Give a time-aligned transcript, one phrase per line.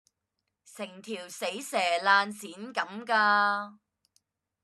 [0.65, 3.77] 成條死蛇爛鱔咁㗎